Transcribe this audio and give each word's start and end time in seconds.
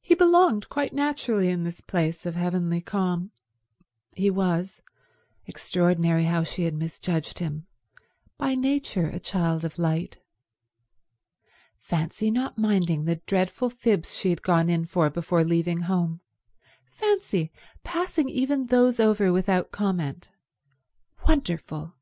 He 0.00 0.14
belonged 0.14 0.70
quite 0.70 0.94
naturally 0.94 1.50
in 1.50 1.64
this 1.64 1.82
place 1.82 2.24
of 2.24 2.34
heavenly 2.34 2.80
calm. 2.80 3.30
He 4.14 4.30
was—extraordinary 4.30 6.24
how 6.24 6.44
she 6.44 6.62
had 6.64 6.72
misjudged 6.72 7.40
him—by 7.40 8.54
nature 8.54 9.08
a 9.10 9.20
child 9.20 9.66
of 9.66 9.78
light. 9.78 10.16
Fancy 11.76 12.30
not 12.30 12.56
minding 12.56 13.04
the 13.04 13.16
dreadful 13.26 13.68
fibs 13.68 14.16
she 14.16 14.30
had 14.30 14.40
gone 14.40 14.70
in 14.70 14.86
for 14.86 15.10
before 15.10 15.44
leaving 15.44 15.80
home; 15.82 16.22
fancy 16.90 17.52
passing 17.84 18.30
even 18.30 18.68
those 18.68 18.98
over 18.98 19.30
without 19.30 19.72
comment. 19.72 20.30
Wonderful. 21.28 21.92